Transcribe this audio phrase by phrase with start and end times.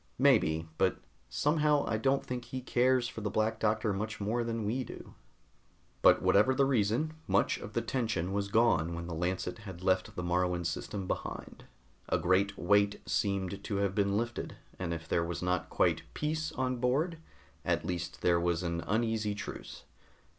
[0.17, 0.97] "Maybe but
[1.29, 5.13] somehow I don't think he cares for the Black Doctor much more than we do."
[6.01, 10.15] But whatever the reason, much of the tension was gone when the Lancet had left
[10.15, 11.65] the Moruan system behind.
[12.09, 16.51] A great weight seemed to have been lifted, and if there was not quite peace
[16.53, 17.19] on board,
[17.63, 19.83] at least there was an uneasy truce.